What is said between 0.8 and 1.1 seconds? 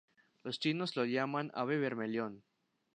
lo